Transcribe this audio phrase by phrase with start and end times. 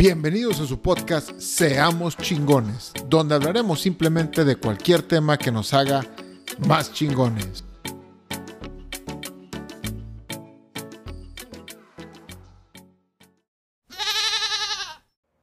[0.00, 6.00] Bienvenidos a su podcast Seamos chingones, donde hablaremos simplemente de cualquier tema que nos haga
[6.66, 7.62] más chingones.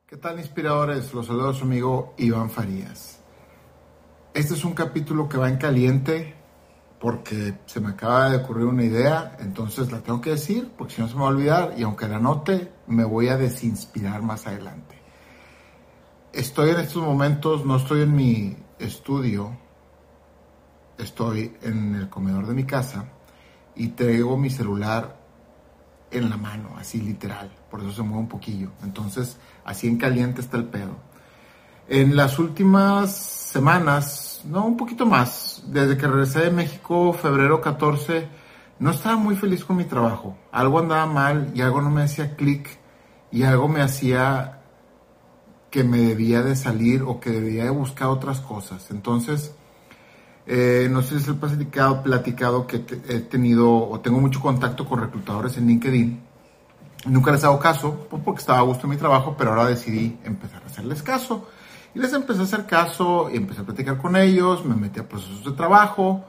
[0.07, 1.13] ¿Qué tal inspiradores?
[1.13, 3.19] Los saludo a su amigo Iván Farías.
[4.33, 6.33] Este es un capítulo que va en caliente
[6.99, 11.01] porque se me acaba de ocurrir una idea, entonces la tengo que decir porque si
[11.01, 14.47] no se me va a olvidar y aunque la note me voy a desinspirar más
[14.47, 14.95] adelante.
[16.33, 19.57] Estoy en estos momentos, no estoy en mi estudio,
[20.97, 23.05] estoy en el comedor de mi casa
[23.75, 25.17] y traigo mi celular
[26.09, 28.71] en la mano, así literal, por eso se mueve un poquillo.
[28.83, 30.95] Entonces, así en caliente está el pedo.
[31.89, 38.27] En las últimas semanas, no, un poquito más, desde que regresé de México, febrero 14,
[38.79, 40.37] no estaba muy feliz con mi trabajo.
[40.51, 42.67] Algo andaba mal y algo no me hacía clic
[43.31, 44.61] y algo me hacía
[45.69, 48.89] que me debía de salir o que debía de buscar otras cosas.
[48.91, 49.53] Entonces,
[50.45, 52.77] eh, no sé si se he platicado, platicado que
[53.09, 56.21] he tenido o tengo mucho contacto con reclutadores en LinkedIn.
[57.05, 60.17] Nunca les hago caso pues, porque estaba a gusto en mi trabajo, pero ahora decidí
[60.23, 61.47] empezar a hacerles caso.
[61.93, 65.07] Y les empecé a hacer caso y empecé a platicar con ellos, me metí a
[65.07, 66.25] procesos de trabajo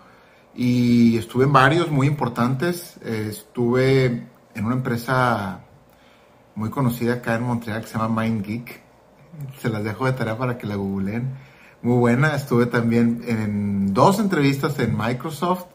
[0.55, 2.97] y estuve en varios muy importantes.
[3.05, 5.61] estuve en una empresa
[6.55, 8.83] muy conocida acá en Montreal que se llama MindGeek.
[9.61, 11.36] Se las dejo de tarea para que la googleen
[11.83, 12.34] muy buena.
[12.34, 15.67] Estuve también en dos entrevistas en Microsoft.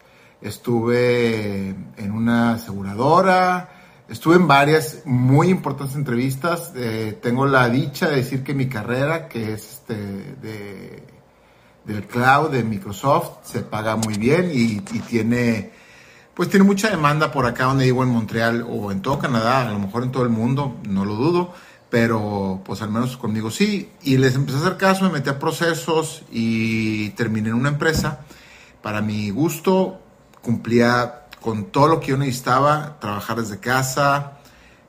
[0.42, 3.70] Estuve en una aseguradora.
[4.10, 6.74] Estuve en varias muy importantes entrevistas.
[6.76, 11.04] Eh, tengo la dicha de decir que mi carrera, que es este de,
[11.86, 15.72] del cloud de Microsoft, se paga muy bien y, y tiene
[16.34, 19.72] pues tiene mucha demanda por acá donde vivo en Montreal o en todo Canadá, a
[19.72, 21.54] lo mejor en todo el mundo, no lo dudo
[21.94, 23.92] pero pues al menos conmigo sí.
[24.02, 28.22] Y les empecé a hacer caso, me metí a procesos y terminé en una empresa.
[28.82, 30.02] Para mi gusto,
[30.42, 34.38] cumplía con todo lo que yo necesitaba, trabajar desde casa,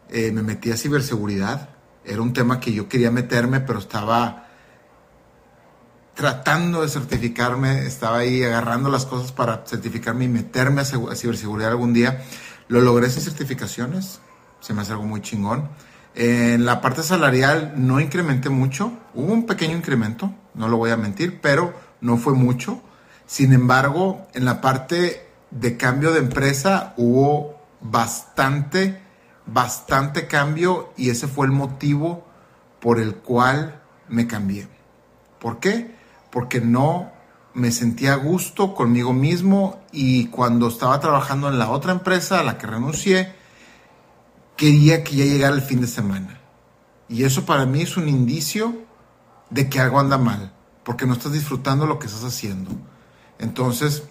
[0.08, 1.68] eh, me metí a ciberseguridad.
[2.04, 4.46] Era un tema que yo quería meterme, pero estaba
[6.14, 11.92] tratando de certificarme, estaba ahí agarrando las cosas para certificarme y meterme a, ciberseguridad algún
[11.92, 12.22] día.
[12.68, 14.20] Lo logré sin certificaciones,
[14.60, 15.68] se me hace algo muy chingón.
[16.14, 20.96] En la parte salarial no incrementé mucho, hubo un pequeño incremento, no lo voy a
[20.96, 22.80] mentir, pero no fue mucho.
[23.26, 25.23] Sin embargo, en la parte
[25.54, 29.00] de cambio de empresa hubo bastante,
[29.46, 32.26] bastante cambio y ese fue el motivo
[32.80, 34.68] por el cual me cambié.
[35.38, 35.94] ¿Por qué?
[36.30, 37.12] Porque no
[37.54, 42.42] me sentía a gusto conmigo mismo y cuando estaba trabajando en la otra empresa a
[42.42, 43.32] la que renuncié,
[44.56, 46.40] quería que ya llegara el fin de semana.
[47.08, 48.74] Y eso para mí es un indicio
[49.50, 52.72] de que algo anda mal, porque no estás disfrutando lo que estás haciendo.
[53.38, 54.02] Entonces,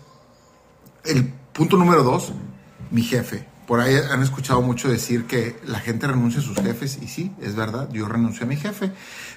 [1.06, 2.34] el punto número dos,
[2.92, 3.48] mi jefe.
[3.68, 7.34] Por ahí han escuchado mucho decir que la gente renuncia a sus jefes, y sí,
[7.42, 8.92] es verdad, yo renuncié a mi jefe.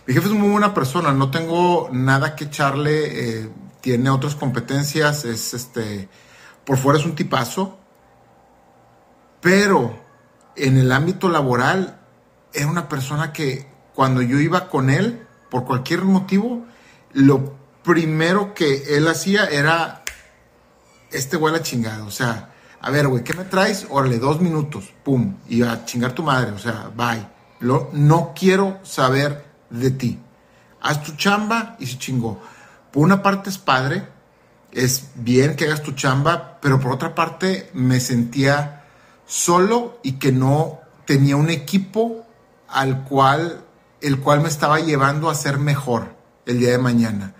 [0.06, 3.48] Mi jefe es muy buena persona, no tengo nada que echarle, eh,
[3.80, 6.08] tiene otras competencias, es este,
[6.64, 7.78] por fuera es un tipazo,
[9.40, 9.96] pero
[10.56, 12.00] en el ámbito laboral
[12.52, 16.66] era una persona que cuando yo iba con él, por cualquier motivo,
[17.12, 17.54] lo
[17.84, 20.02] primero que él hacía era,
[21.10, 22.50] este güey la chingada, o sea,
[22.80, 23.86] a ver, güey, ¿qué me traes?
[23.90, 27.26] Órale, dos minutos, pum, y a chingar tu madre, o sea, bye.
[27.60, 30.20] Lo, no quiero saber de ti.
[30.80, 32.40] Haz tu chamba y se chingó.
[32.92, 34.06] Por una parte es padre,
[34.72, 38.84] es bien que hagas tu chamba, pero por otra parte me sentía
[39.26, 42.26] solo y que no tenía un equipo
[42.68, 43.64] al cual,
[44.00, 46.14] el cual me estaba llevando a ser mejor
[46.44, 47.34] el día de mañana.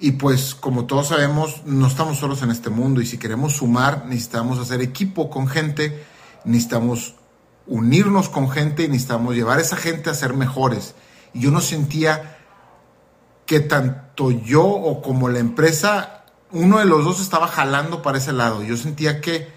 [0.00, 4.06] Y pues como todos sabemos, no estamos solos en este mundo y si queremos sumar,
[4.06, 6.02] necesitamos hacer equipo con gente,
[6.46, 7.16] necesitamos
[7.66, 10.94] unirnos con gente y necesitamos llevar a esa gente a ser mejores.
[11.34, 12.38] Y yo no sentía
[13.44, 18.32] que tanto yo o como la empresa, uno de los dos estaba jalando para ese
[18.32, 18.62] lado.
[18.62, 19.48] Yo sentía que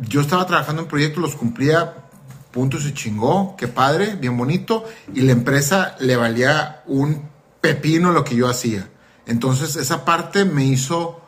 [0.00, 1.96] yo estaba trabajando en proyectos, los cumplía,
[2.50, 7.28] punto se chingó, qué padre, bien bonito, y la empresa le valía un
[7.60, 8.88] pepino lo que yo hacía.
[9.26, 11.20] Entonces esa parte me hizo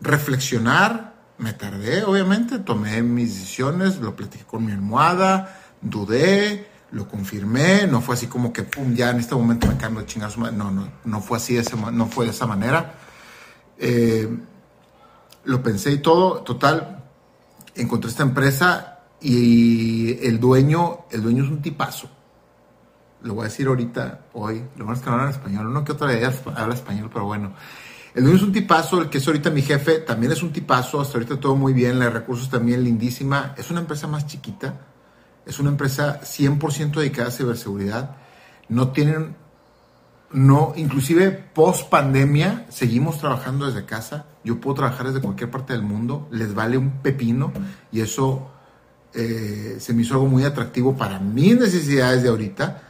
[0.00, 7.86] reflexionar, me tardé obviamente, tomé mis decisiones, lo platiqué con mi almohada, dudé, lo confirmé,
[7.86, 10.70] no fue así como que, pum, ya en este momento me cambio de chingar No,
[10.70, 11.58] no, no fue así,
[11.92, 12.94] no fue de esa manera.
[13.78, 14.28] Eh,
[15.44, 17.04] lo pensé y todo, total,
[17.74, 22.10] encontré esta empresa y el dueño, el dueño es un tipazo.
[23.22, 25.92] Lo voy a decir ahorita, hoy, lo bueno es que no hablan español, uno que
[25.92, 27.52] otra idea habla español, pero bueno.
[28.14, 31.00] El dueño es un tipazo, el que es ahorita mi jefe también es un tipazo,
[31.00, 33.54] hasta ahorita todo muy bien, la de recursos también lindísima.
[33.58, 34.80] Es una empresa más chiquita,
[35.44, 38.16] es una empresa 100% dedicada a ciberseguridad.
[38.70, 39.36] No tienen,
[40.32, 44.24] no, inclusive post pandemia, seguimos trabajando desde casa.
[44.44, 47.52] Yo puedo trabajar desde cualquier parte del mundo, les vale un pepino
[47.92, 48.50] y eso
[49.12, 52.85] eh, se me hizo algo muy atractivo para mis necesidades de ahorita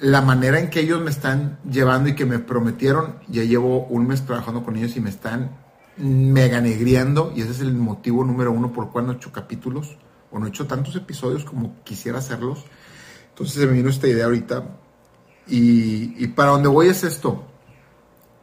[0.00, 4.06] la manera en que ellos me están llevando y que me prometieron, ya llevo un
[4.06, 5.58] mes trabajando con ellos y me están
[5.98, 9.30] mega negriando y ese es el motivo número uno por el cual no he hecho
[9.30, 9.98] capítulos
[10.30, 12.64] o no he hecho tantos episodios como quisiera hacerlos.
[13.28, 14.64] Entonces se me vino esta idea ahorita
[15.46, 17.44] y, para dónde voy es esto.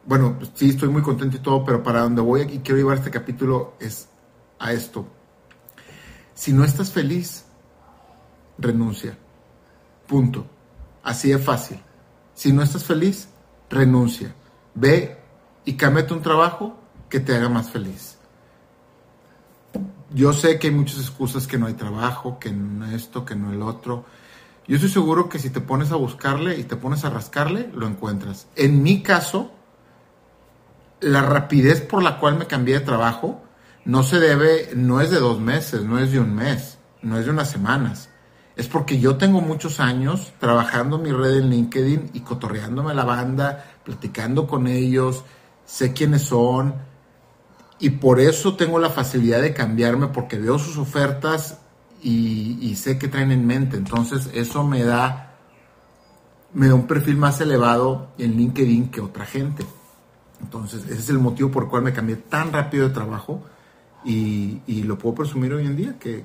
[0.06, 2.98] Bueno, pues sí, estoy muy contento y todo, pero para dónde voy y quiero llevar
[2.98, 4.08] este capítulo es
[4.60, 5.08] a esto.
[6.34, 7.44] Si no estás feliz,
[8.58, 9.18] renuncia.
[10.06, 10.57] Punto.
[11.02, 11.80] Así de fácil.
[12.34, 13.28] Si no estás feliz,
[13.70, 14.34] renuncia.
[14.74, 15.18] Ve
[15.64, 16.78] y cámbiate un trabajo
[17.08, 18.18] que te haga más feliz.
[20.10, 23.52] Yo sé que hay muchas excusas que no hay trabajo, que no esto, que no
[23.52, 24.06] el otro.
[24.66, 27.86] Yo estoy seguro que si te pones a buscarle y te pones a rascarle, lo
[27.86, 28.46] encuentras.
[28.56, 29.52] En mi caso,
[31.00, 33.42] la rapidez por la cual me cambié de trabajo
[33.84, 37.24] no se debe, no es de dos meses, no es de un mes, no es
[37.24, 38.10] de unas semanas
[38.58, 43.64] es porque yo tengo muchos años trabajando mi red en LinkedIn y cotorreándome la banda,
[43.84, 45.22] platicando con ellos,
[45.64, 46.74] sé quiénes son
[47.78, 51.58] y por eso tengo la facilidad de cambiarme porque veo sus ofertas
[52.02, 53.76] y, sé qué traen en mente.
[53.76, 55.36] Entonces eso me da,
[56.52, 59.64] me da un perfil más elevado en LinkedIn que otra gente.
[60.40, 63.44] Entonces ese es el motivo por el cual me cambié tan rápido de trabajo
[64.04, 66.24] y, lo puedo presumir hoy en día, que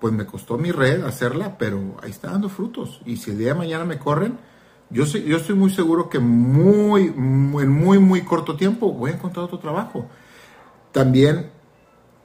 [0.00, 3.00] pues me costó mi red hacerla, pero ahí está dando frutos.
[3.04, 4.38] Y si el día de mañana me corren,
[4.88, 9.14] yo, sé, yo estoy muy seguro que muy, en muy, muy corto tiempo voy a
[9.14, 10.08] encontrar otro trabajo.
[10.90, 11.50] También,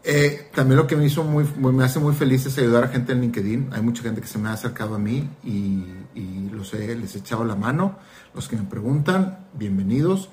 [0.04, 3.12] eh, también lo que me hizo muy, me hace muy feliz es ayudar a gente
[3.12, 3.70] en LinkedIn.
[3.74, 5.86] Hay mucha gente que se me ha acercado a mí y,
[6.16, 8.00] y los he, les he echado la mano.
[8.34, 10.30] Los que me preguntan, bienvenidos.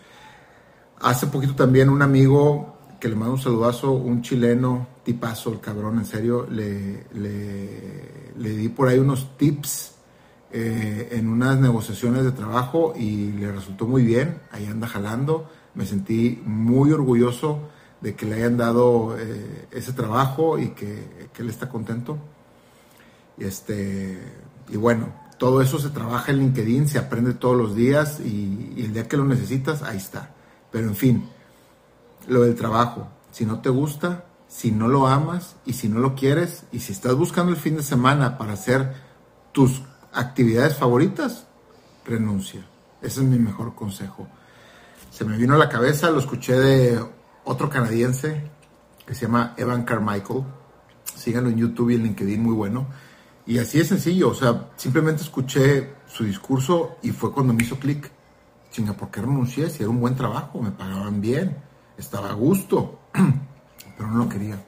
[1.01, 2.72] Hace poquito también un amigo
[3.03, 8.69] que le mando un saludazo, un chileno, tipazo, el cabrón, en serio, le, le, di
[8.69, 9.97] por ahí unos tips
[10.53, 15.85] eh, en unas negociaciones de trabajo y le resultó muy bien, ahí anda jalando, me
[15.85, 17.71] sentí muy orgulloso
[18.01, 22.19] de que le hayan dado eh, ese trabajo y que, que, él está contento.
[23.37, 24.17] Y, este,
[24.69, 25.09] y bueno,
[25.39, 29.09] todo eso se trabaja en LinkedIn, se aprende todos los días y, y el día
[29.09, 30.31] que lo necesitas, ahí está.
[30.71, 31.29] Pero en fin,
[32.27, 33.09] lo del trabajo.
[33.31, 36.93] Si no te gusta, si no lo amas y si no lo quieres, y si
[36.93, 38.93] estás buscando el fin de semana para hacer
[39.53, 39.83] tus
[40.13, 41.47] actividades favoritas,
[42.05, 42.67] renuncia.
[43.01, 44.29] Ese es mi mejor consejo.
[45.11, 47.03] Se me vino a la cabeza, lo escuché de
[47.45, 48.51] otro canadiense
[49.07, 50.45] que se llama Evan Carmichael.
[51.15, 52.87] Síganlo en YouTube y en LinkedIn, muy bueno.
[53.47, 57.79] Y así es sencillo, o sea, simplemente escuché su discurso y fue cuando me hizo
[57.79, 58.11] clic.
[58.71, 59.69] Chinga, ¿por qué renuncié?
[59.69, 63.01] Si era un buen trabajo, me pagaban bien estaba a gusto,
[63.97, 64.63] pero no lo quería.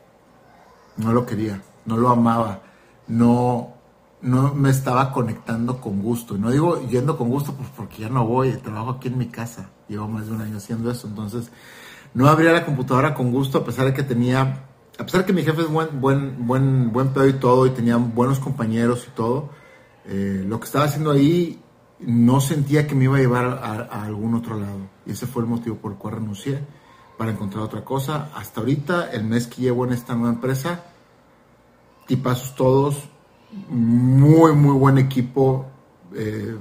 [0.97, 2.63] No lo quería, no lo amaba,
[3.09, 3.75] no,
[4.23, 6.39] no me estaba conectando con gusto.
[6.39, 9.71] No digo yendo con gusto pues porque ya no voy, trabajo aquí en mi casa,
[9.89, 11.51] llevo más de un año haciendo eso, entonces
[12.15, 14.67] no abría la computadora con gusto a pesar de que tenía,
[14.99, 17.71] a pesar de que mi jefe es buen, buen, buen, buen pedo y todo, y
[17.71, 19.51] tenía buenos compañeros y todo,
[20.05, 21.61] eh, lo que estaba haciendo ahí
[21.99, 24.79] no sentía que me iba a llevar a algún otro lado.
[25.07, 26.65] Y ese fue el motivo por el cual renuncié
[27.17, 28.31] para encontrar otra cosa.
[28.35, 30.85] Hasta ahorita, el mes que llevo en esta nueva empresa,
[32.07, 33.09] tipazos todos,
[33.69, 35.67] muy, muy buen equipo.
[36.15, 36.57] Eh,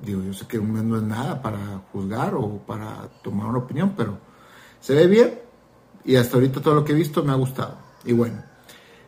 [0.00, 1.58] digo, yo sé que un mes no es nada para
[1.92, 4.18] juzgar o para tomar una opinión, pero
[4.80, 5.38] se ve bien
[6.04, 7.76] y hasta ahorita todo lo que he visto me ha gustado.
[8.04, 8.42] Y bueno,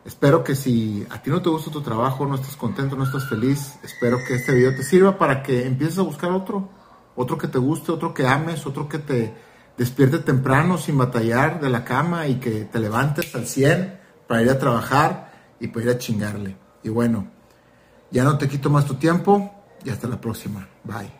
[0.05, 3.29] espero que si a ti no te gusta tu trabajo, no estás contento, no estás
[3.29, 6.69] feliz, espero que este video te sirva para que empieces a buscar otro,
[7.15, 9.46] otro que te guste, otro que ames, otro que te
[9.77, 14.49] despierte temprano sin batallar de la cama y que te levantes al 100 para ir
[14.49, 16.55] a trabajar y para ir a chingarle.
[16.83, 17.27] Y bueno,
[18.11, 19.53] ya no te quito más tu tiempo
[19.83, 20.67] y hasta la próxima.
[20.83, 21.11] Bye.